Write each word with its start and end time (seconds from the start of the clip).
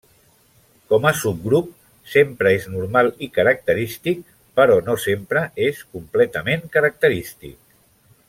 Com 0.93 1.03
a 1.09 1.09
subgrup, 1.17 1.67
sempre 2.13 2.53
és 2.59 2.65
normal 2.77 3.11
i 3.27 3.29
característic, 3.35 4.23
però 4.61 4.79
no 4.89 4.97
sempre 5.05 5.45
és 5.69 5.83
completament 5.99 6.65
característic. 6.79 7.57